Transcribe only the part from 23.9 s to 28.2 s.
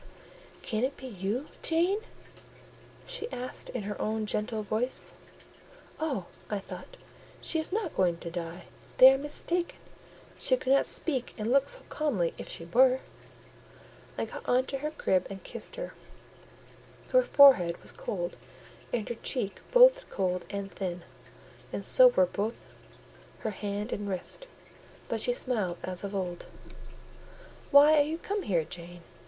and wrist; but she smiled as of old. "Why are you